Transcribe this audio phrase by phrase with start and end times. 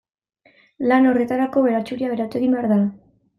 [0.91, 2.81] Lan horretarako baratxuria beratu egin behar da.